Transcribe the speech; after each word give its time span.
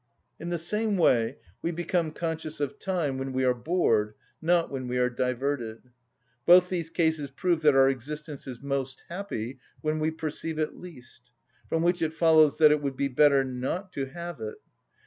In 0.39 0.49
the 0.49 0.57
same 0.57 0.97
way 0.97 1.37
we 1.61 1.69
become 1.69 2.09
conscious 2.11 2.59
of 2.59 2.79
time 2.79 3.19
when 3.19 3.33
we 3.33 3.45
are 3.45 3.53
bored, 3.53 4.15
not 4.41 4.71
when 4.71 4.87
we 4.87 4.97
are 4.97 5.11
diverted. 5.11 5.91
Both 6.47 6.69
these 6.69 6.89
cases 6.89 7.29
prove 7.29 7.61
that 7.61 7.75
our 7.75 7.87
existence 7.87 8.47
is 8.47 8.63
most 8.63 9.03
happy 9.09 9.59
when 9.81 9.99
we 9.99 10.09
perceive 10.09 10.57
it 10.57 10.75
least, 10.75 11.29
from 11.69 11.83
which 11.83 12.01
it 12.01 12.13
follows 12.15 12.57
that 12.57 12.71
it 12.71 12.81
would 12.81 12.97
be 12.97 13.09
better 13.09 13.43
not 13.43 13.93
to 13.93 14.05
have 14.07 14.39
it. 14.39 14.55